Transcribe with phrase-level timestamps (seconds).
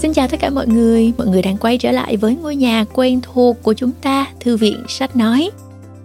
[0.00, 2.84] Xin chào tất cả mọi người, mọi người đang quay trở lại với ngôi nhà
[2.92, 5.50] quen thuộc của chúng ta, Thư viện Sách Nói.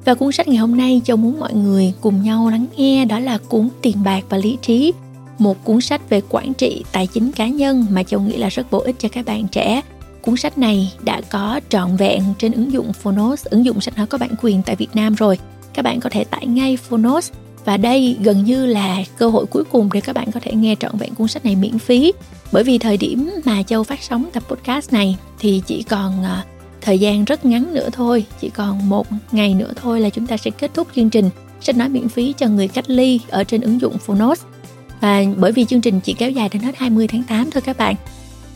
[0.05, 3.19] Và cuốn sách ngày hôm nay Châu muốn mọi người cùng nhau lắng nghe đó
[3.19, 4.93] là cuốn Tiền bạc và lý trí,
[5.39, 8.71] một cuốn sách về quản trị tài chính cá nhân mà Châu nghĩ là rất
[8.71, 9.81] bổ ích cho các bạn trẻ.
[10.21, 14.07] Cuốn sách này đã có trọn vẹn trên ứng dụng Phonos, ứng dụng sách nói
[14.07, 15.37] có bản quyền tại Việt Nam rồi.
[15.73, 17.31] Các bạn có thể tải ngay Phonos
[17.65, 20.75] và đây gần như là cơ hội cuối cùng để các bạn có thể nghe
[20.79, 22.13] trọn vẹn cuốn sách này miễn phí
[22.55, 26.45] bởi vì thời điểm mà châu phát sóng tập podcast này thì chỉ còn uh,
[26.81, 30.37] thời gian rất ngắn nữa thôi chỉ còn một ngày nữa thôi là chúng ta
[30.37, 31.29] sẽ kết thúc chương trình
[31.61, 34.41] sách nói miễn phí cho người cách ly ở trên ứng dụng Phonos
[35.01, 37.77] và bởi vì chương trình chỉ kéo dài đến hết 20 tháng 8 thôi các
[37.77, 37.95] bạn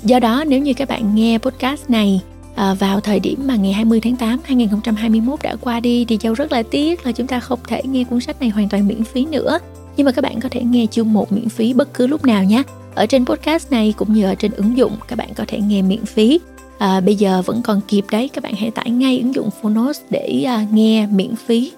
[0.03, 2.21] do đó nếu như các bạn nghe podcast này
[2.55, 6.33] à, vào thời điểm mà ngày 20 tháng 8 2021 đã qua đi thì Châu
[6.33, 9.03] rất là tiếc là chúng ta không thể nghe cuốn sách này hoàn toàn miễn
[9.03, 9.59] phí nữa.
[9.97, 12.43] Nhưng mà các bạn có thể nghe chương 1 miễn phí bất cứ lúc nào
[12.43, 12.63] nhé.
[12.95, 15.81] Ở trên podcast này cũng như ở trên ứng dụng các bạn có thể nghe
[15.81, 16.39] miễn phí.
[16.77, 19.99] À, bây giờ vẫn còn kịp đấy, các bạn hãy tải ngay ứng dụng Phonos
[20.09, 21.71] để à, nghe miễn phí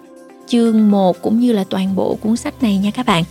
[0.52, 3.24] chương 1 cũng như là toàn bộ cuốn sách này nha các bạn.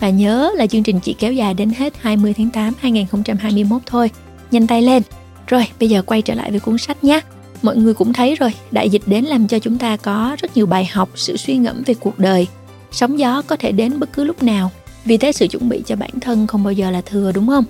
[0.00, 4.10] Và nhớ là chương trình chỉ kéo dài đến hết 20 tháng 8 2021 thôi.
[4.50, 5.02] Nhanh tay lên,
[5.46, 7.20] rồi, bây giờ quay trở lại với cuốn sách nhé.
[7.62, 10.66] Mọi người cũng thấy rồi, đại dịch đến làm cho chúng ta có rất nhiều
[10.66, 12.46] bài học, sự suy ngẫm về cuộc đời.
[12.92, 14.70] Sóng gió có thể đến bất cứ lúc nào,
[15.08, 17.64] vì thế sự chuẩn bị cho bản thân không bao giờ là thừa đúng không?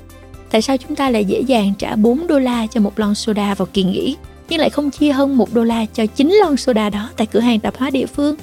[0.50, 3.54] Tại sao chúng ta lại dễ dàng trả 4 đô la cho một lon soda
[3.54, 4.16] vào kỳ nghỉ,
[4.48, 7.40] nhưng lại không chia hơn 1 đô la cho 9 lon soda đó tại cửa
[7.40, 8.34] hàng tạp hóa địa phương?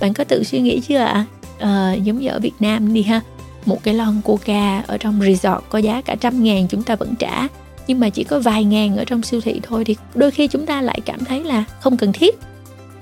[0.00, 1.06] Bạn có tự suy nghĩ chưa ạ?
[1.06, 1.26] À?
[1.58, 3.20] À, giống như ở Việt Nam đi ha,
[3.64, 7.14] một cái lon coca ở trong resort có giá cả trăm ngàn chúng ta vẫn
[7.18, 7.48] trả
[7.86, 10.66] nhưng mà chỉ có vài ngàn ở trong siêu thị thôi thì đôi khi chúng
[10.66, 12.38] ta lại cảm thấy là không cần thiết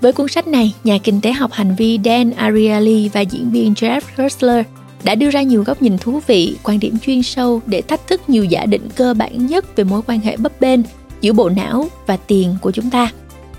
[0.01, 3.73] với cuốn sách này, nhà kinh tế học hành vi Dan Ariely và diễn viên
[3.73, 4.67] Jeff Hursler
[5.07, 8.29] đã đưa ra nhiều góc nhìn thú vị, quan điểm chuyên sâu để thách thức
[8.29, 10.81] nhiều giả định cơ bản nhất về mối quan hệ bấp bênh
[11.21, 13.13] giữa bộ não và tiền của chúng ta.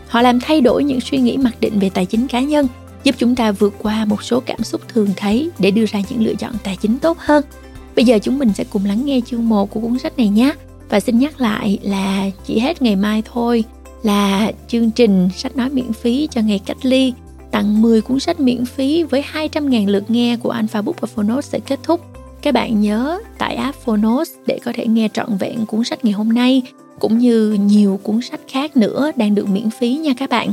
[0.08, 2.68] Họ làm thay đổi những suy nghĩ mặc định về tài chính cá nhân,
[3.04, 6.26] giúp chúng ta vượt qua một số cảm xúc thường thấy để đưa ra những
[6.26, 7.44] lựa chọn tài chính tốt hơn.
[7.96, 10.54] Bây giờ chúng mình sẽ cùng lắng nghe chương 1 của cuốn sách này nhé.
[10.90, 13.64] Và xin nhắc lại là chỉ hết ngày mai thôi
[14.04, 17.14] là chương trình sách nói miễn phí cho ngày cách ly
[17.58, 21.50] tặng 10 cuốn sách miễn phí với 200.000 lượt nghe của Alpha Book và Phonos
[21.50, 22.02] sẽ kết thúc.
[22.42, 26.14] Các bạn nhớ tải app Phonos để có thể nghe trọn vẹn cuốn sách ngày
[26.14, 26.62] hôm nay
[27.00, 30.52] cũng như nhiều cuốn sách khác nữa đang được miễn phí nha các bạn.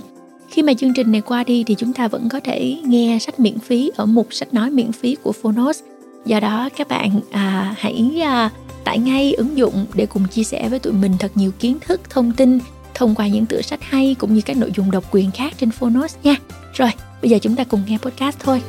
[0.49, 3.41] Khi mà chương trình này qua đi thì chúng ta vẫn có thể nghe sách
[3.41, 5.81] miễn phí ở mục sách nói miễn phí của Phonos.
[6.27, 8.51] Do đó các bạn à, hãy à,
[8.85, 12.01] tải ngay ứng dụng để cùng chia sẻ với tụi mình thật nhiều kiến thức,
[12.11, 12.59] thông tin
[12.95, 15.71] thông qua những tựa sách hay cũng như các nội dung độc quyền khác trên
[15.71, 16.37] Phonos nha.
[16.75, 16.91] Rồi,
[17.23, 18.63] bây giờ chúng ta cùng nghe podcast thôi.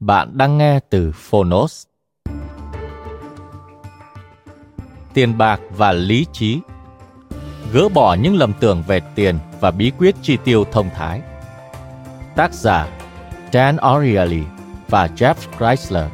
[0.00, 1.86] Bạn đang nghe từ Phonos.
[5.14, 6.58] Tiền bạc và lý trí
[7.72, 11.22] Gỡ bỏ những lầm tưởng về tiền và bí quyết chi tiêu thông thái
[12.36, 12.88] Tác giả
[13.52, 14.42] Dan Ariely
[14.90, 16.04] và Jeff Chrysler.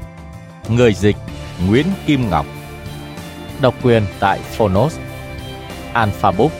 [0.68, 1.16] Người dịch
[1.66, 2.46] Nguyễn Kim Ngọc.
[3.62, 4.98] Độc quyền tại Phonos.
[5.92, 6.52] Alpha Book.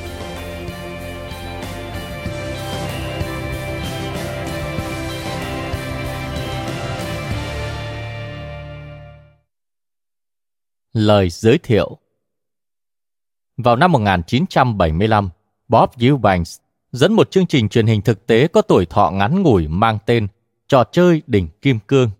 [10.93, 11.99] Lời giới thiệu.
[13.57, 15.29] Vào năm 1975,
[15.69, 16.59] Bob Eubanks
[16.93, 20.27] dẫn một chương trình truyền hình thực tế có tuổi thọ ngắn ngủi mang tên
[20.69, 22.11] Trò chơi đỉnh kim cương.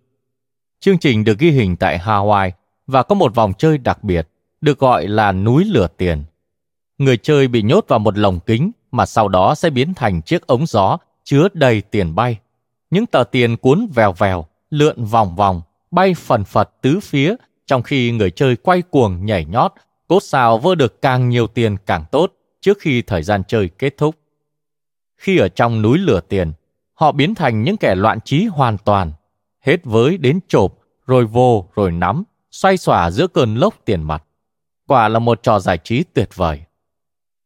[0.79, 2.51] Chương trình được ghi hình tại Hawaii
[2.87, 4.27] và có một vòng chơi đặc biệt
[4.61, 6.23] được gọi là núi lửa tiền.
[6.97, 10.47] Người chơi bị nhốt vào một lồng kính mà sau đó sẽ biến thành chiếc
[10.47, 12.39] ống gió chứa đầy tiền bay.
[12.89, 17.83] Những tờ tiền cuốn vèo vèo, lượn vòng vòng, bay phần phật tứ phía trong
[17.83, 19.73] khi người chơi quay cuồng nhảy nhót,
[20.07, 23.97] cốt sao vơ được càng nhiều tiền càng tốt trước khi thời gian chơi kết
[23.97, 24.15] thúc.
[25.17, 26.51] Khi ở trong núi lửa tiền,
[26.97, 29.11] họ biến thành những kẻ loạn trí hoàn toàn,
[29.61, 30.73] hết với đến chộp,
[31.07, 34.23] rồi vô, rồi nắm, xoay xòa giữa cơn lốc tiền mặt.
[34.87, 36.61] Quả là một trò giải trí tuyệt vời.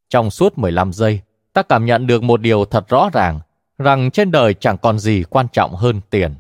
[0.10, 1.22] Trong suốt 15 giây,
[1.54, 3.40] ta cảm nhận được một điều thật rõ ràng,
[3.78, 6.36] rằng trên đời chẳng còn gì quan trọng hơn tiền.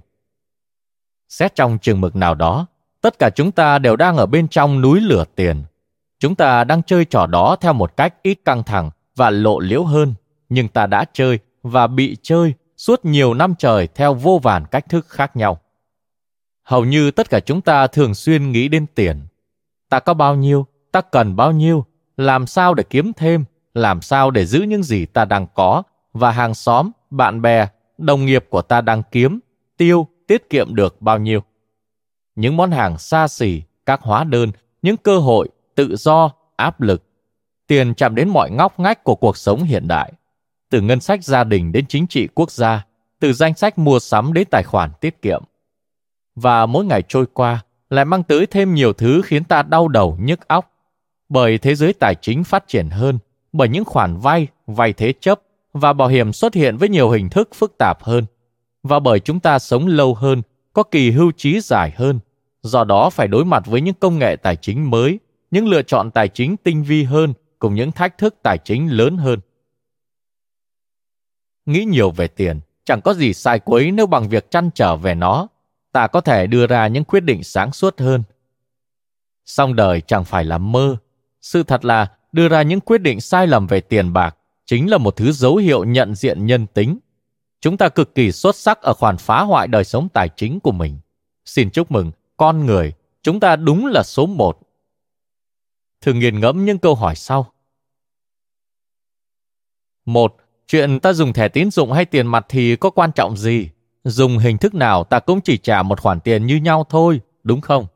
[1.30, 2.65] Xét trong trường mực nào đó,
[3.01, 5.63] tất cả chúng ta đều đang ở bên trong núi lửa tiền.
[6.19, 9.83] Chúng ta đang chơi trò đó theo một cách ít căng thẳng và lộ liễu
[9.83, 10.13] hơn
[10.50, 14.89] nhưng ta đã chơi và bị chơi suốt nhiều năm trời theo vô vàn cách
[14.89, 15.60] thức khác nhau.
[16.63, 19.22] Hầu như tất cả chúng ta thường xuyên nghĩ đến tiền.
[19.89, 21.86] Ta có bao nhiêu, ta cần bao nhiêu,
[22.18, 25.83] làm sao để kiếm thêm, làm sao để giữ những gì ta đang có
[26.13, 27.68] và hàng xóm, bạn bè,
[27.98, 29.39] đồng nghiệp của ta đang kiếm,
[29.78, 31.44] tiêu tiết kiệm được bao nhiêu.
[32.36, 34.51] Những món hàng xa xỉ, các hóa đơn,
[34.81, 37.04] những cơ hội, tự do, áp lực.
[37.68, 40.13] Tiền chạm đến mọi ngóc ngách của cuộc sống hiện đại.
[40.71, 42.85] Từ ngân sách gia đình đến chính trị quốc gia,
[43.19, 45.44] từ danh sách mua sắm đến tài khoản tiết kiệm.
[46.35, 50.18] Và mỗi ngày trôi qua lại mang tới thêm nhiều thứ khiến ta đau đầu
[50.21, 50.71] nhức óc.
[51.29, 53.19] Bởi thế giới tài chính phát triển hơn,
[53.53, 55.41] bởi những khoản vay, vay thế chấp
[55.73, 58.25] và bảo hiểm xuất hiện với nhiều hình thức phức tạp hơn.
[58.83, 60.41] Và bởi chúng ta sống lâu hơn,
[60.73, 62.19] có kỳ hưu trí dài hơn,
[62.62, 65.19] do đó phải đối mặt với những công nghệ tài chính mới,
[65.51, 69.18] những lựa chọn tài chính tinh vi hơn cùng những thách thức tài chính lớn
[69.18, 69.39] hơn.
[71.65, 75.15] Nghĩ nhiều về tiền, chẳng có gì sai quấy nếu bằng việc chăn trở về
[75.15, 75.47] nó,
[75.91, 78.23] ta có thể đưa ra những quyết định sáng suốt hơn.
[79.45, 80.97] Song đời chẳng phải là mơ.
[81.41, 84.97] Sự thật là đưa ra những quyết định sai lầm về tiền bạc chính là
[84.97, 86.99] một thứ dấu hiệu nhận diện nhân tính.
[87.61, 90.71] Chúng ta cực kỳ xuất sắc ở khoản phá hoại đời sống tài chính của
[90.71, 90.99] mình.
[91.45, 92.93] Xin chúc mừng, con người,
[93.23, 94.59] chúng ta đúng là số một.
[96.01, 97.53] Thử nghiền ngẫm những câu hỏi sau.
[100.05, 100.35] Một,
[100.71, 103.69] chuyện ta dùng thẻ tín dụng hay tiền mặt thì có quan trọng gì?
[104.03, 107.62] Dùng hình thức nào ta cũng chỉ trả một khoản tiền như nhau thôi, đúng
[107.62, 107.88] không?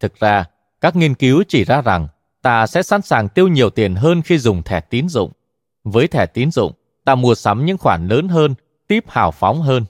[0.00, 0.44] Thực ra,
[0.80, 2.08] các nghiên cứu chỉ ra rằng
[2.42, 5.32] ta sẽ sẵn sàng tiêu nhiều tiền hơn khi dùng thẻ tín dụng.
[5.84, 6.72] Với thẻ tín dụng,
[7.04, 8.54] ta mua sắm những khoản lớn hơn,
[8.88, 9.84] tiếp hào phóng hơn.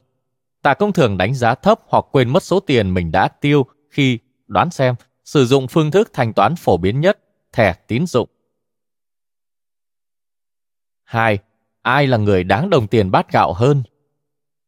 [0.62, 4.18] Ta cũng thường đánh giá thấp hoặc quên mất số tiền mình đã tiêu khi,
[4.46, 4.94] đoán xem,
[5.24, 7.18] sử dụng phương thức thanh toán phổ biến nhất,
[7.52, 8.28] thẻ tín dụng.
[11.10, 11.38] 2.
[11.82, 13.82] Ai là người đáng đồng tiền bát gạo hơn?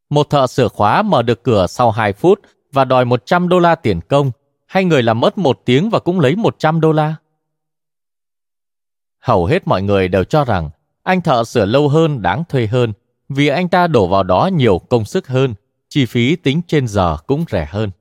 [0.09, 2.39] Một thợ sửa khóa mở được cửa sau 2 phút
[2.71, 4.31] và đòi 100 đô la tiền công,
[4.67, 7.15] hay người làm mất một tiếng và cũng lấy 100 đô la?
[9.19, 10.69] Hầu hết mọi người đều cho rằng
[11.03, 12.93] anh thợ sửa lâu hơn đáng thuê hơn
[13.29, 15.53] vì anh ta đổ vào đó nhiều công sức hơn,
[15.89, 17.91] chi phí tính trên giờ cũng rẻ hơn.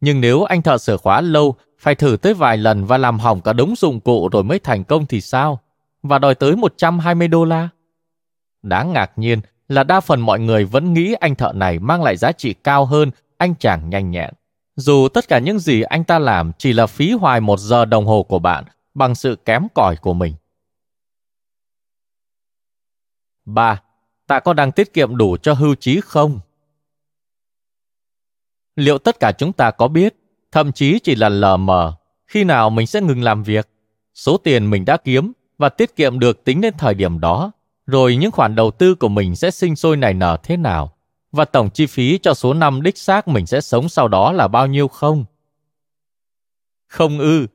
[0.00, 3.40] Nhưng nếu anh thợ sửa khóa lâu, phải thử tới vài lần và làm hỏng
[3.40, 5.60] cả đống dụng cụ rồi mới thành công thì sao?
[6.02, 7.68] Và đòi tới 120 đô la?
[8.62, 12.16] Đáng ngạc nhiên là đa phần mọi người vẫn nghĩ anh thợ này mang lại
[12.16, 14.34] giá trị cao hơn anh chàng nhanh nhẹn.
[14.76, 18.06] Dù tất cả những gì anh ta làm chỉ là phí hoài một giờ đồng
[18.06, 18.64] hồ của bạn
[18.94, 20.34] bằng sự kém cỏi của mình.
[23.44, 23.82] 3.
[24.26, 26.40] Ta có đang tiết kiệm đủ cho hưu trí không?
[28.76, 30.16] Liệu tất cả chúng ta có biết,
[30.52, 31.94] thậm chí chỉ là lờ mờ,
[32.26, 33.68] khi nào mình sẽ ngừng làm việc,
[34.14, 37.52] số tiền mình đã kiếm và tiết kiệm được tính đến thời điểm đó,
[37.86, 40.92] rồi những khoản đầu tư của mình sẽ sinh sôi nảy nở thế nào,
[41.32, 44.48] và tổng chi phí cho số năm đích xác mình sẽ sống sau đó là
[44.48, 45.24] bao nhiêu không?
[46.86, 47.46] Không ư.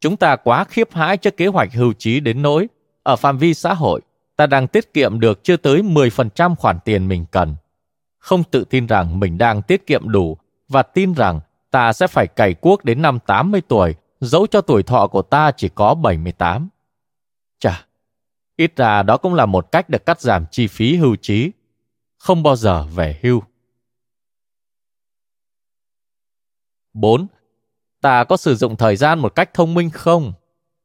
[0.00, 2.68] Chúng ta quá khiếp hãi cho kế hoạch hưu trí đến nỗi,
[3.02, 4.00] ở phạm vi xã hội,
[4.36, 7.56] ta đang tiết kiệm được chưa tới 10% khoản tiền mình cần.
[8.18, 10.36] Không tự tin rằng mình đang tiết kiệm đủ
[10.68, 14.82] và tin rằng ta sẽ phải cày cuốc đến năm 80 tuổi, dẫu cho tuổi
[14.82, 16.68] thọ của ta chỉ có 78.
[17.58, 17.86] Chà,
[18.56, 21.50] ít ra đó cũng là một cách để cắt giảm chi phí hưu trí.
[22.18, 23.42] Không bao giờ về hưu.
[26.92, 27.26] 4.
[28.00, 30.32] Ta có sử dụng thời gian một cách thông minh không?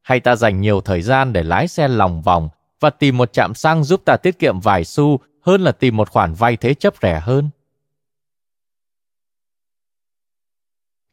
[0.02, 2.50] Hay ta dành nhiều thời gian để lái xe lòng vòng
[2.80, 6.10] và tìm một trạm xăng giúp ta tiết kiệm vài xu hơn là tìm một
[6.10, 7.50] khoản vay thế chấp rẻ hơn.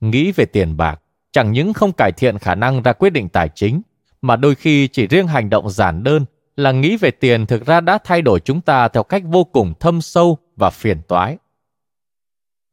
[0.00, 1.02] Nghĩ về tiền bạc,
[1.32, 3.82] chẳng những không cải thiện khả năng ra quyết định tài chính,
[4.22, 6.24] mà đôi khi chỉ riêng hành động giản đơn
[6.56, 9.74] là nghĩ về tiền thực ra đã thay đổi chúng ta theo cách vô cùng
[9.80, 11.38] thâm sâu và phiền toái.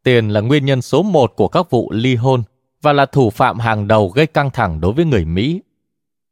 [0.04, 2.44] Tiền là nguyên nhân số một của các vụ ly hôn
[2.82, 5.62] và là thủ phạm hàng đầu gây căng thẳng đối với người Mỹ.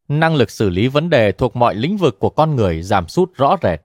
[0.08, 3.34] Năng lực xử lý vấn đề thuộc mọi lĩnh vực của con người giảm sút
[3.36, 3.82] rõ rệt.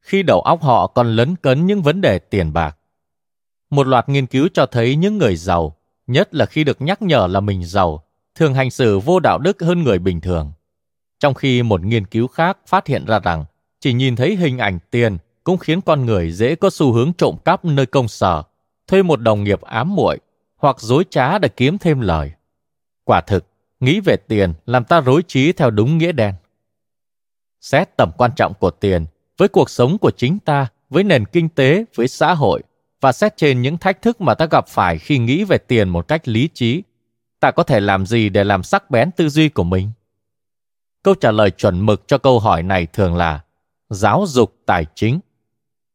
[0.00, 2.76] Khi đầu óc họ còn lấn cấn những vấn đề tiền bạc.
[3.70, 7.26] Một loạt nghiên cứu cho thấy những người giàu, nhất là khi được nhắc nhở
[7.26, 10.52] là mình giàu, thường hành xử vô đạo đức hơn người bình thường
[11.20, 13.44] trong khi một nghiên cứu khác phát hiện ra rằng
[13.80, 17.36] chỉ nhìn thấy hình ảnh tiền cũng khiến con người dễ có xu hướng trộm
[17.44, 18.42] cắp nơi công sở
[18.86, 20.18] thuê một đồng nghiệp ám muội
[20.56, 22.32] hoặc dối trá để kiếm thêm lời
[23.04, 23.44] quả thực
[23.80, 26.34] nghĩ về tiền làm ta rối trí theo đúng nghĩa đen.
[27.60, 29.06] Xét tầm quan trọng của tiền
[29.38, 32.62] với cuộc sống của chính ta, với nền kinh tế, với xã hội
[33.00, 36.08] và xét trên những thách thức mà ta gặp phải khi nghĩ về tiền một
[36.08, 36.82] cách lý trí,
[37.40, 39.90] ta có thể làm gì để làm sắc bén tư duy của mình?
[41.02, 43.40] Câu trả lời chuẩn mực cho câu hỏi này thường là
[43.88, 45.20] giáo dục tài chính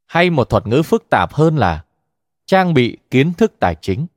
[0.06, 1.84] hay một thuật ngữ phức tạp hơn là
[2.46, 4.08] trang bị kiến thức tài chính.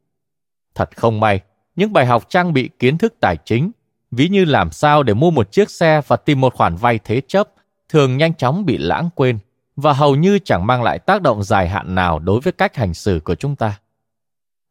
[0.74, 1.40] Thật không may,
[1.76, 3.70] những bài học trang bị kiến thức tài chính,
[4.10, 7.22] ví như làm sao để mua một chiếc xe và tìm một khoản vay thế
[7.28, 7.48] chấp,
[7.88, 9.38] thường nhanh chóng bị lãng quên
[9.76, 12.94] và hầu như chẳng mang lại tác động dài hạn nào đối với cách hành
[12.94, 13.80] xử của chúng ta.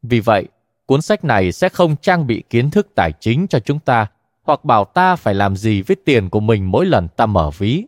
[0.01, 0.47] Vì vậy,
[0.85, 4.07] cuốn sách này sẽ không trang bị kiến thức tài chính cho chúng ta
[4.45, 7.85] hoặc bảo ta phải làm gì với tiền của mình mỗi lần ta mở ví.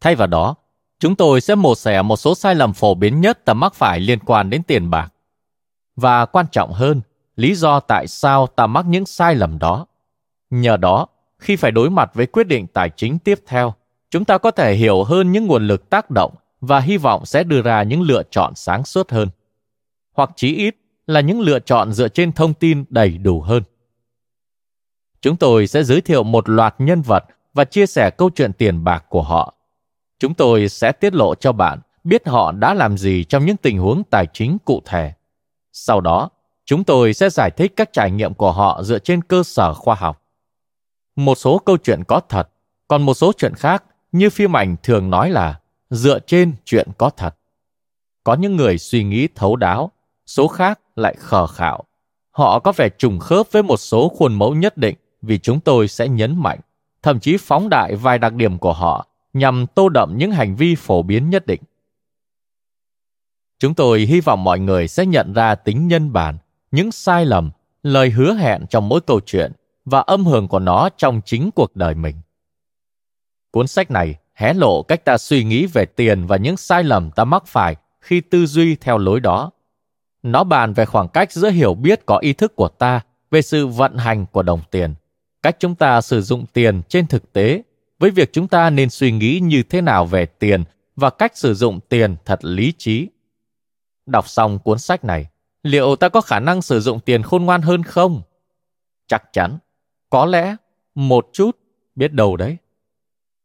[0.00, 0.54] Thay vào đó,
[0.98, 4.00] chúng tôi sẽ mổ xẻ một số sai lầm phổ biến nhất ta mắc phải
[4.00, 5.12] liên quan đến tiền bạc.
[5.96, 7.00] Và quan trọng hơn,
[7.36, 9.86] lý do tại sao ta mắc những sai lầm đó.
[10.50, 11.06] Nhờ đó,
[11.38, 13.74] khi phải đối mặt với quyết định tài chính tiếp theo,
[14.10, 17.44] chúng ta có thể hiểu hơn những nguồn lực tác động và hy vọng sẽ
[17.44, 19.28] đưa ra những lựa chọn sáng suốt hơn.
[20.12, 23.62] Hoặc chí ít là những lựa chọn dựa trên thông tin đầy đủ hơn.
[25.22, 27.24] Chúng tôi sẽ giới thiệu một loạt nhân vật
[27.54, 29.54] và chia sẻ câu chuyện tiền bạc của họ.
[30.18, 33.78] Chúng tôi sẽ tiết lộ cho bạn biết họ đã làm gì trong những tình
[33.78, 35.12] huống tài chính cụ thể.
[35.72, 36.30] Sau đó,
[36.64, 39.94] chúng tôi sẽ giải thích các trải nghiệm của họ dựa trên cơ sở khoa
[39.94, 40.22] học.
[41.16, 42.48] Một số câu chuyện có thật,
[42.88, 45.60] còn một số chuyện khác như phim ảnh thường nói là
[45.90, 47.34] dựa trên chuyện có thật.
[48.24, 49.90] Có những người suy nghĩ thấu đáo,
[50.26, 51.84] số khác lại khờ khạo.
[52.30, 55.88] Họ có vẻ trùng khớp với một số khuôn mẫu nhất định vì chúng tôi
[55.88, 56.60] sẽ nhấn mạnh,
[57.02, 60.74] thậm chí phóng đại vài đặc điểm của họ nhằm tô đậm những hành vi
[60.74, 61.60] phổ biến nhất định.
[63.58, 66.38] Chúng tôi hy vọng mọi người sẽ nhận ra tính nhân bản,
[66.70, 67.50] những sai lầm,
[67.82, 69.52] lời hứa hẹn trong mỗi câu chuyện
[69.84, 72.16] và âm hưởng của nó trong chính cuộc đời mình.
[73.50, 77.10] Cuốn sách này hé lộ cách ta suy nghĩ về tiền và những sai lầm
[77.10, 79.50] ta mắc phải khi tư duy theo lối đó.
[80.22, 83.00] Nó bàn về khoảng cách giữa hiểu biết có ý thức của ta
[83.30, 84.94] về sự vận hành của đồng tiền,
[85.42, 87.62] cách chúng ta sử dụng tiền trên thực tế,
[87.98, 90.64] với việc chúng ta nên suy nghĩ như thế nào về tiền
[90.96, 93.08] và cách sử dụng tiền thật lý trí.
[94.06, 95.26] Đọc xong cuốn sách này,
[95.62, 98.22] liệu ta có khả năng sử dụng tiền khôn ngoan hơn không?
[99.06, 99.58] Chắc chắn,
[100.10, 100.56] có lẽ,
[100.94, 101.58] một chút,
[101.94, 102.56] biết đâu đấy.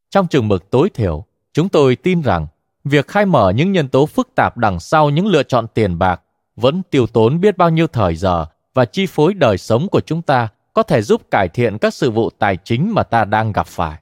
[0.10, 2.48] Trong trường mực tối thiểu, chúng tôi tin rằng
[2.84, 6.22] việc khai mở những nhân tố phức tạp đằng sau những lựa chọn tiền bạc
[6.56, 10.22] vẫn tiêu tốn biết bao nhiêu thời giờ và chi phối đời sống của chúng
[10.22, 13.68] ta có thể giúp cải thiện các sự vụ tài chính mà ta đang gặp
[13.68, 14.00] phải.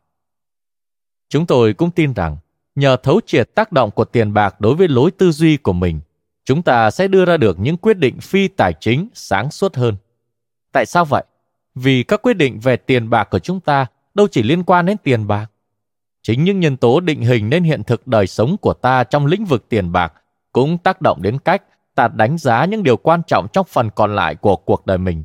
[1.30, 2.38] Chúng tôi cũng tin rằng
[2.75, 6.00] nhờ thấu triệt tác động của tiền bạc đối với lối tư duy của mình,
[6.46, 9.96] chúng ta sẽ đưa ra được những quyết định phi tài chính sáng suốt hơn.
[10.72, 11.24] Tại sao vậy?
[11.75, 14.98] Vì các quyết định về tiền bạc của chúng ta đâu chỉ liên quan đến
[15.03, 15.51] tiền bạc.
[16.22, 19.46] Chính những nhân tố định hình nên hiện thực đời sống của ta trong lĩnh
[19.46, 20.13] vực tiền bạc
[20.51, 21.63] cũng tác động đến cách
[21.96, 25.24] ta đánh giá những điều quan trọng trong phần còn lại của cuộc đời mình.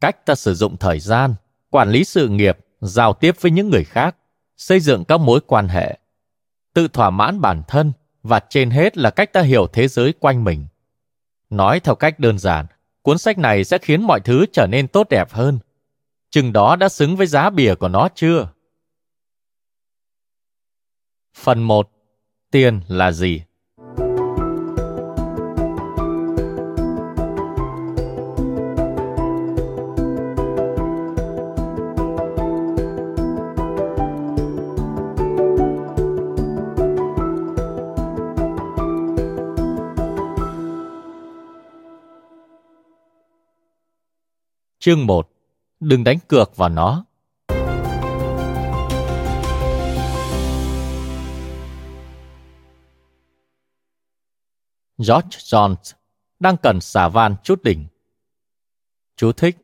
[0.00, 1.34] Cách ta sử dụng thời gian,
[1.70, 4.16] quản lý sự nghiệp, giao tiếp với những người khác,
[4.56, 5.98] xây dựng các mối quan hệ,
[6.74, 10.44] tự thỏa mãn bản thân và trên hết là cách ta hiểu thế giới quanh
[10.44, 10.66] mình.
[11.50, 12.66] Nói theo cách đơn giản,
[13.02, 15.58] cuốn sách này sẽ khiến mọi thứ trở nên tốt đẹp hơn.
[16.30, 18.48] Chừng đó đã xứng với giá bìa của nó chưa?
[21.34, 21.90] Phần 1.
[22.50, 23.42] Tiền là gì?
[44.86, 45.30] Chương 1.
[45.80, 47.04] Đừng đánh cược vào nó.
[54.98, 55.94] George Jones
[56.38, 57.86] đang cần xả van chút đỉnh.
[59.16, 59.56] Chú thích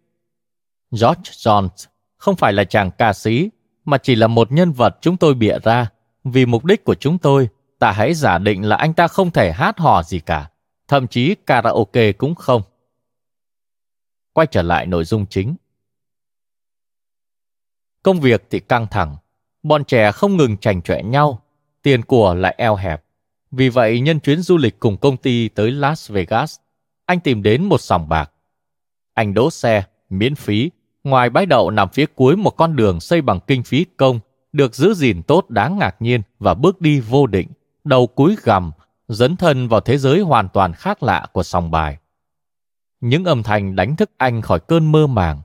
[0.91, 1.87] George Jones
[2.17, 3.50] không phải là chàng ca sĩ,
[3.85, 5.91] mà chỉ là một nhân vật chúng tôi bịa ra.
[6.25, 7.49] Vì mục đích của chúng tôi,
[7.79, 10.50] ta hãy giả định là anh ta không thể hát hò gì cả,
[10.88, 12.62] thậm chí karaoke cũng không.
[14.33, 15.57] Quay trở lại nội dung chính.
[18.03, 19.17] Công việc thì căng thẳng,
[19.62, 21.43] bọn trẻ không ngừng chành chọe nhau,
[21.83, 23.05] tiền của lại eo hẹp.
[23.51, 26.57] Vì vậy, nhân chuyến du lịch cùng công ty tới Las Vegas,
[27.07, 28.31] anh tìm đến một sòng bạc.
[29.15, 30.71] Anh đỗ xe, miễn phí,
[31.05, 34.21] ngoài bãi đậu nằm phía cuối một con đường xây bằng kinh phí công,
[34.53, 37.49] được giữ gìn tốt đáng ngạc nhiên và bước đi vô định,
[37.85, 38.73] đầu cúi gầm,
[39.09, 41.97] dấn thân vào thế giới hoàn toàn khác lạ của sòng bài.
[43.03, 45.43] Những âm thanh đánh thức anh khỏi cơn mơ màng.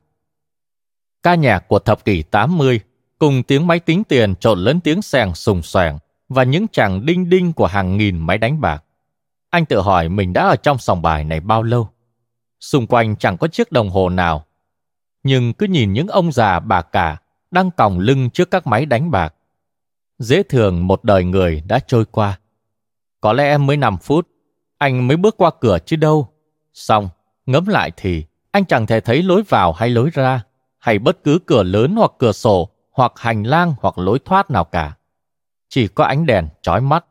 [1.24, 2.80] Ca nhạc của thập kỷ 80
[3.20, 6.00] cùng tiếng máy tính tiền trộn lẫn tiếng sèn sùng soàng
[6.30, 8.84] và những chàng đinh đinh của hàng nghìn máy đánh bạc.
[9.50, 11.90] Anh tự hỏi mình đã ở trong sòng bài này bao lâu.
[12.60, 14.46] Xung quanh chẳng có chiếc đồng hồ nào.
[15.24, 17.18] Nhưng cứ nhìn những ông già bà cả
[17.52, 19.34] đang còng lưng trước các máy đánh bạc.
[20.20, 22.40] Dễ thường một đời người đã trôi qua.
[23.22, 24.28] Có lẽ mới 5 phút,
[24.78, 26.30] anh mới bước qua cửa chứ đâu.
[26.74, 27.10] Xong,
[27.48, 30.44] ngẫm lại thì anh chẳng thể thấy lối vào hay lối ra,
[30.78, 34.64] hay bất cứ cửa lớn hoặc cửa sổ, hoặc hành lang hoặc lối thoát nào
[34.64, 34.98] cả
[35.70, 37.06] chỉ có ánh đèn chói mắt,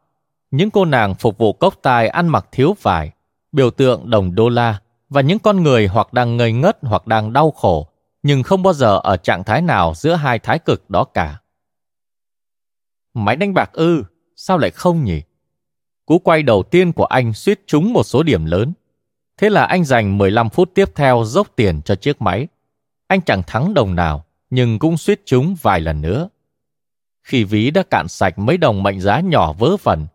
[0.50, 3.10] những cô nàng phục vụ cốc tài ăn mặc thiếu vải,
[3.52, 7.32] biểu tượng đồng đô la và những con người hoặc đang ngây ngất hoặc đang
[7.32, 7.88] đau khổ,
[8.22, 11.40] nhưng không bao giờ ở trạng thái nào giữa hai thái cực đó cả.
[13.14, 14.04] Máy đánh bạc ư,
[14.36, 15.22] sao lại không nhỉ?
[16.06, 18.72] Cú quay đầu tiên của anh suýt trúng một số điểm lớn.
[19.36, 22.48] Thế là anh dành 15 phút tiếp theo dốc tiền cho chiếc máy.
[23.06, 26.28] Anh chẳng thắng đồng nào, nhưng cũng suýt chúng vài lần nữa.
[27.22, 30.06] Khi ví đã cạn sạch mấy đồng mệnh giá nhỏ vớ vẩn,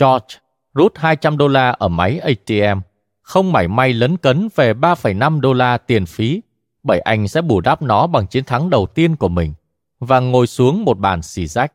[0.00, 0.26] George
[0.74, 2.80] rút 200 đô la ở máy ATM,
[3.22, 6.42] không mảy may lấn cấn về 3,5 đô la tiền phí,
[6.82, 9.54] bởi anh sẽ bù đắp nó bằng chiến thắng đầu tiên của mình,
[10.00, 11.72] và ngồi xuống một bàn xì rách.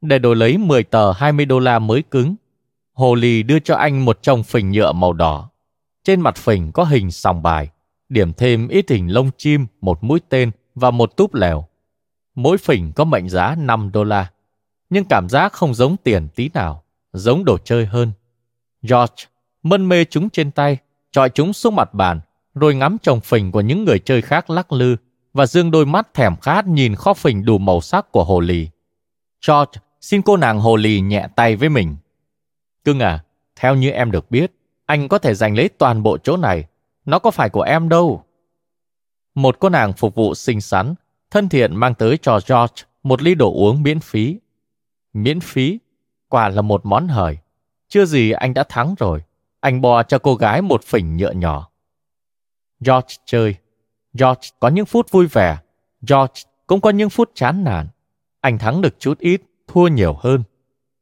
[0.00, 2.34] Để đổi lấy 10 tờ 20 đô la mới cứng,
[2.92, 5.50] Hồ Lì đưa cho anh một chồng phình nhựa màu đỏ.
[6.06, 7.70] Trên mặt phình có hình sòng bài,
[8.08, 11.66] điểm thêm ít hình lông chim, một mũi tên và một túp lèo.
[12.34, 14.30] Mỗi phình có mệnh giá 5 đô la,
[14.90, 16.82] nhưng cảm giác không giống tiền tí nào,
[17.12, 18.12] giống đồ chơi hơn.
[18.82, 19.24] George
[19.62, 20.78] mân mê chúng trên tay,
[21.10, 22.20] trọi chúng xuống mặt bàn,
[22.54, 24.96] rồi ngắm chồng phình của những người chơi khác lắc lư
[25.32, 28.68] và dương đôi mắt thèm khát nhìn kho phình đủ màu sắc của hồ lì.
[29.48, 31.96] George xin cô nàng hồ lì nhẹ tay với mình.
[32.84, 33.24] Cưng à,
[33.56, 34.55] theo như em được biết,
[34.86, 36.64] anh có thể giành lấy toàn bộ chỗ này.
[37.04, 38.24] Nó có phải của em đâu.
[39.34, 40.94] Một cô nàng phục vụ xinh xắn,
[41.30, 44.38] thân thiện mang tới cho George một ly đồ uống miễn phí.
[45.12, 45.78] Miễn phí?
[46.28, 47.38] Quả là một món hời.
[47.88, 49.22] Chưa gì anh đã thắng rồi.
[49.60, 51.70] Anh bò cho cô gái một phỉnh nhựa nhỏ.
[52.80, 53.56] George chơi.
[54.18, 55.58] George có những phút vui vẻ.
[56.08, 57.88] George cũng có những phút chán nản.
[58.40, 60.42] Anh thắng được chút ít, thua nhiều hơn.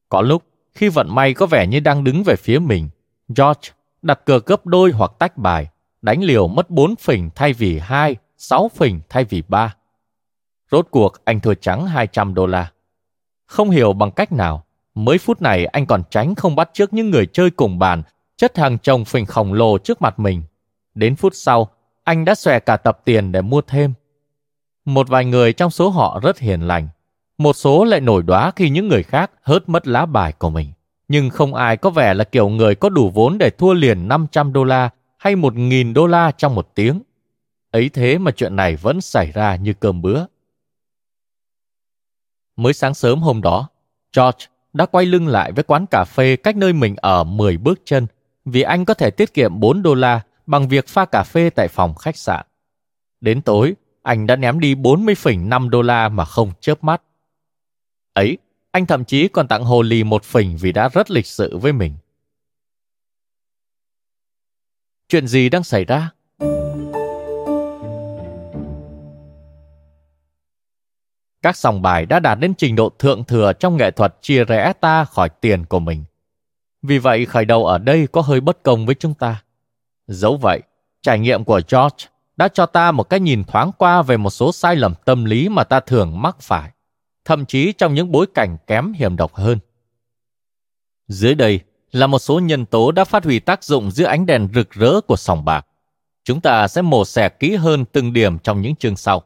[0.08, 2.88] Có lúc, khi vận may có vẻ như đang đứng về phía mình,
[3.28, 3.70] George
[4.02, 5.68] đặt cược gấp đôi hoặc tách bài,
[6.02, 9.74] đánh liều mất 4 phỉnh thay vì 2, 6 phỉnh thay vì 3.
[10.70, 12.70] Rốt cuộc anh thua trắng 200 đô la.
[13.46, 14.64] Không hiểu bằng cách nào,
[14.94, 18.02] mới phút này anh còn tránh không bắt trước những người chơi cùng bàn
[18.36, 20.42] chất hàng chồng phình khổng lồ trước mặt mình.
[20.94, 21.68] Đến phút sau,
[22.04, 23.92] anh đã xòe cả tập tiền để mua thêm.
[24.84, 26.88] Một vài người trong số họ rất hiền lành.
[27.38, 30.72] Một số lại nổi đoá khi những người khác hớt mất lá bài của mình.
[31.14, 34.52] Nhưng không ai có vẻ là kiểu người có đủ vốn để thua liền 500
[34.52, 37.02] đô la hay 1.000 đô la trong một tiếng.
[37.70, 40.24] Ấy thế mà chuyện này vẫn xảy ra như cơm bữa.
[42.56, 43.68] Mới sáng sớm hôm đó,
[44.16, 47.80] George đã quay lưng lại với quán cà phê cách nơi mình ở 10 bước
[47.84, 48.06] chân
[48.44, 51.68] vì anh có thể tiết kiệm 4 đô la bằng việc pha cà phê tại
[51.68, 52.46] phòng khách sạn.
[53.20, 57.02] Đến tối, anh đã ném đi 40,5 đô la mà không chớp mắt.
[58.12, 58.38] Ấy,
[58.74, 61.72] anh thậm chí còn tặng Hồ Lì một phỉnh vì đã rất lịch sự với
[61.72, 61.96] mình.
[65.08, 66.10] Chuyện gì đang xảy ra?
[71.42, 74.72] Các sòng bài đã đạt đến trình độ thượng thừa trong nghệ thuật chia rẽ
[74.80, 76.04] ta khỏi tiền của mình.
[76.82, 79.42] Vì vậy khởi đầu ở đây có hơi bất công với chúng ta.
[80.06, 80.62] Dẫu vậy,
[81.02, 82.06] trải nghiệm của George
[82.36, 85.48] đã cho ta một cái nhìn thoáng qua về một số sai lầm tâm lý
[85.48, 86.70] mà ta thường mắc phải,
[87.24, 89.58] thậm chí trong những bối cảnh kém hiểm độc hơn.
[91.08, 91.60] Dưới đây
[91.92, 95.00] là một số nhân tố đã phát huy tác dụng giữa ánh đèn rực rỡ
[95.00, 95.66] của sòng bạc.
[96.24, 99.22] Chúng ta sẽ mổ xẻ kỹ hơn từng điểm trong những chương sau.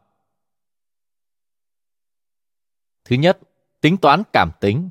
[3.04, 3.38] Thứ nhất,
[3.80, 4.88] tính toán cảm tính.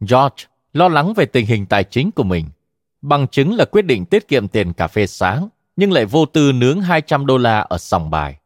[0.00, 2.46] George lo lắng về tình hình tài chính của mình.
[3.00, 6.52] Bằng chứng là quyết định tiết kiệm tiền cà phê sáng, nhưng lại vô tư
[6.52, 8.38] nướng 200 đô la ở sòng bài.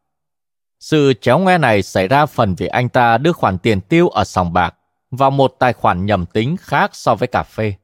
[0.82, 4.24] Sự chéo ngoe này xảy ra phần vì anh ta đưa khoản tiền tiêu ở
[4.24, 4.74] sòng bạc
[5.10, 7.74] vào một tài khoản nhầm tính khác so với cà phê.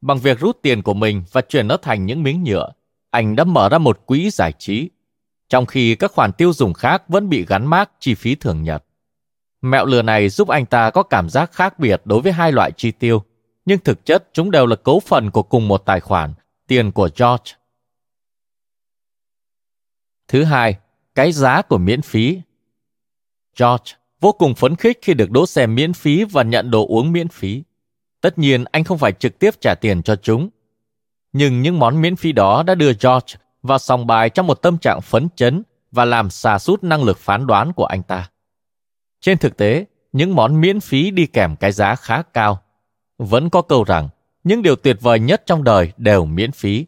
[0.00, 2.72] Bằng việc rút tiền của mình và chuyển nó thành những miếng nhựa,
[3.10, 4.90] anh đã mở ra một quỹ giải trí,
[5.48, 8.84] trong khi các khoản tiêu dùng khác vẫn bị gắn mác chi phí thường nhật.
[9.62, 12.72] Mẹo lừa này giúp anh ta có cảm giác khác biệt đối với hai loại
[12.72, 13.22] chi tiêu,
[13.64, 16.34] nhưng thực chất chúng đều là cấu phần của cùng một tài khoản,
[16.66, 17.52] tiền của George.
[20.28, 20.76] Thứ hai,
[21.16, 22.40] cái giá của miễn phí.
[23.58, 27.12] George vô cùng phấn khích khi được đỗ xe miễn phí và nhận đồ uống
[27.12, 27.62] miễn phí.
[28.20, 30.48] Tất nhiên anh không phải trực tiếp trả tiền cho chúng.
[31.32, 34.78] Nhưng những món miễn phí đó đã đưa George vào sòng bài trong một tâm
[34.78, 38.30] trạng phấn chấn và làm xà sút năng lực phán đoán của anh ta.
[39.20, 42.62] Trên thực tế, những món miễn phí đi kèm cái giá khá cao.
[43.18, 44.08] Vẫn có câu rằng,
[44.44, 46.86] những điều tuyệt vời nhất trong đời đều miễn phí.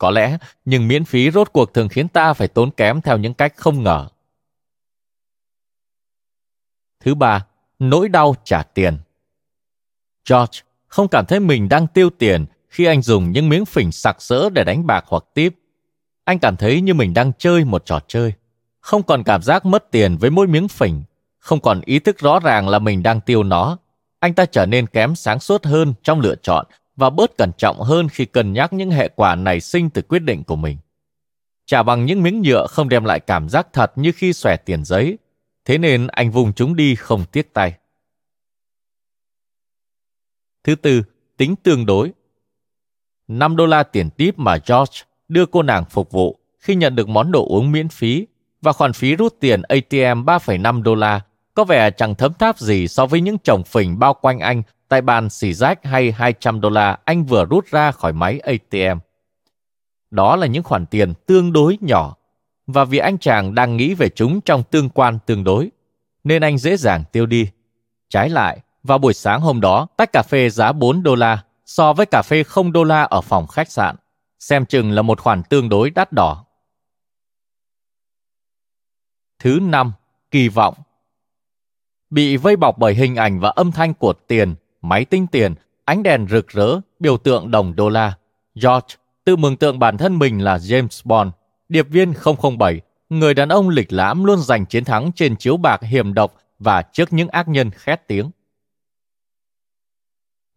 [0.00, 3.34] Có lẽ, nhưng miễn phí rốt cuộc thường khiến ta phải tốn kém theo những
[3.34, 4.08] cách không ngờ.
[7.00, 7.46] Thứ ba,
[7.78, 8.98] nỗi đau trả tiền.
[10.30, 14.22] George không cảm thấy mình đang tiêu tiền khi anh dùng những miếng phỉnh sặc
[14.22, 15.54] sỡ để đánh bạc hoặc tiếp.
[16.24, 18.32] Anh cảm thấy như mình đang chơi một trò chơi,
[18.80, 21.02] không còn cảm giác mất tiền với mỗi miếng phỉnh
[21.38, 23.78] không còn ý thức rõ ràng là mình đang tiêu nó.
[24.20, 27.80] anh ta trở nên kém sáng suốt hơn trong lựa chọn và bớt cẩn trọng
[27.80, 30.78] hơn khi cân nhắc những hệ quả nảy sinh từ quyết định của mình.
[31.66, 34.84] Chả bằng những miếng nhựa không đem lại cảm giác thật như khi xòe tiền
[34.84, 35.18] giấy,
[35.64, 37.74] thế nên anh vùng chúng đi không tiếc tay.
[40.64, 41.02] Thứ tư,
[41.36, 42.12] tính tương đối.
[43.28, 47.08] 5 đô la tiền tip mà George đưa cô nàng phục vụ khi nhận được
[47.08, 48.26] món đồ uống miễn phí
[48.62, 51.20] và khoản phí rút tiền ATM 3,5 đô la
[51.60, 55.00] có vẻ chẳng thấm tháp gì so với những chồng phình bao quanh anh tại
[55.00, 58.98] bàn xì rách hay 200 đô la anh vừa rút ra khỏi máy ATM.
[60.10, 62.16] Đó là những khoản tiền tương đối nhỏ
[62.66, 65.70] và vì anh chàng đang nghĩ về chúng trong tương quan tương đối,
[66.24, 67.48] nên anh dễ dàng tiêu đi.
[68.08, 71.92] Trái lại, vào buổi sáng hôm đó, tách cà phê giá 4 đô la so
[71.92, 73.96] với cà phê 0 đô la ở phòng khách sạn,
[74.38, 76.44] xem chừng là một khoản tương đối đắt đỏ.
[79.38, 79.92] Thứ năm,
[80.30, 80.74] kỳ vọng.
[82.10, 86.02] Bị vây bọc bởi hình ảnh và âm thanh của tiền, máy tính tiền, ánh
[86.02, 88.14] đèn rực rỡ, biểu tượng đồng đô la.
[88.54, 91.30] George tự mường tượng bản thân mình là James Bond,
[91.68, 92.12] điệp viên
[92.58, 96.34] 007, người đàn ông lịch lãm luôn giành chiến thắng trên chiếu bạc hiểm độc
[96.58, 98.30] và trước những ác nhân khét tiếng.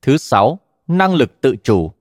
[0.01, 1.91] Thứ sáu, năng lực tự chủ.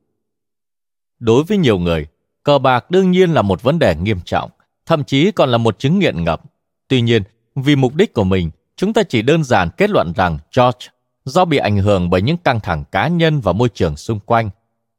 [1.19, 2.07] Đối với nhiều người,
[2.43, 4.51] cờ bạc đương nhiên là một vấn đề nghiêm trọng,
[4.87, 6.43] thậm chí còn là một chứng nghiện ngập.
[6.89, 7.23] Tuy nhiên,
[7.55, 8.51] vì mục đích của mình,
[8.83, 10.87] chúng ta chỉ đơn giản kết luận rằng George,
[11.25, 14.51] do bị ảnh hưởng bởi những căng thẳng cá nhân và môi trường xung quanh,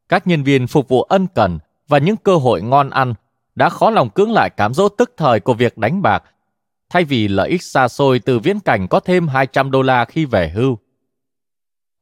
[0.08, 3.14] các nhân viên phục vụ ân cần và những cơ hội ngon ăn
[3.54, 6.22] đã khó lòng cưỡng lại cám dỗ tức thời của việc đánh bạc,
[6.90, 10.24] thay vì lợi ích xa xôi từ viễn cảnh có thêm 200 đô la khi
[10.24, 10.78] về hưu.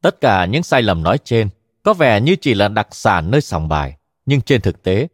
[0.02, 1.48] Tất cả những sai lầm nói trên
[1.82, 5.08] có vẻ như chỉ là đặc sản nơi sòng bài, nhưng trên thực tế,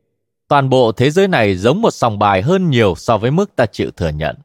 [0.48, 3.66] toàn bộ thế giới này giống một sòng bài hơn nhiều so với mức ta
[3.66, 4.36] chịu thừa nhận.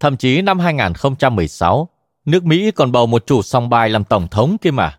[0.00, 1.88] Thậm chí năm 2016,
[2.24, 4.98] nước Mỹ còn bầu một chủ song bài làm tổng thống kia mà.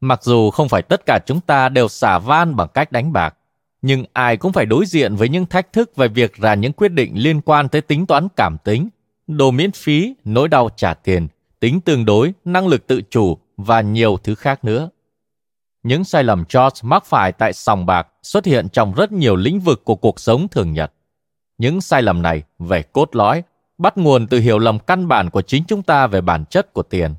[0.00, 3.36] Mặc dù không phải tất cả chúng ta đều xả van bằng cách đánh bạc,
[3.82, 6.92] nhưng ai cũng phải đối diện với những thách thức về việc ra những quyết
[6.92, 8.88] định liên quan tới tính toán cảm tính,
[9.26, 11.28] đồ miễn phí, nỗi đau trả tiền,
[11.60, 14.90] tính tương đối, năng lực tự chủ và nhiều thứ khác nữa.
[15.82, 19.60] Những sai lầm George mắc phải tại sòng bạc xuất hiện trong rất nhiều lĩnh
[19.60, 20.92] vực của cuộc sống thường nhật.
[21.58, 23.42] Những sai lầm này về cốt lõi
[23.78, 26.82] bắt nguồn từ hiểu lầm căn bản của chính chúng ta về bản chất của
[26.82, 27.14] tiền.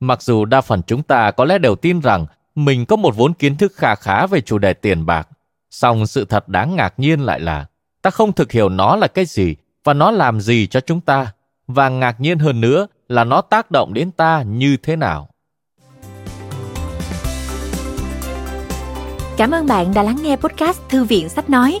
[0.00, 3.34] Mặc dù đa phần chúng ta có lẽ đều tin rằng mình có một vốn
[3.34, 5.28] kiến thức khá khá về chủ đề tiền bạc,
[5.70, 7.66] song sự thật đáng ngạc nhiên lại là
[8.02, 11.32] ta không thực hiểu nó là cái gì và nó làm gì cho chúng ta,
[11.66, 15.28] và ngạc nhiên hơn nữa là nó tác động đến ta như thế nào.
[19.36, 21.80] Cảm ơn bạn đã lắng nghe podcast Thư viện Sách Nói.